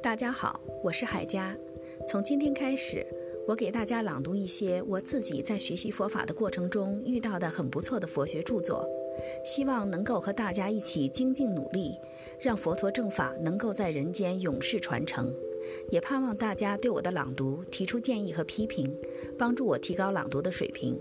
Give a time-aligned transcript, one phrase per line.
[0.00, 1.56] 大家好我是海佳。
[2.06, 3.04] 从今天开始
[3.46, 8.88] 我给大家朗读一些我自己在学习佛法的过程中遇到的很不错的佛学著作。
[9.44, 11.98] 希望能够和大家一起精进努力
[12.40, 15.34] 让佛陀正法能够在人间永世传承。
[15.90, 18.94] 也盼望大家对我的朗读提出建议和批评
[19.36, 20.98] 帮助我提高朗读的水平。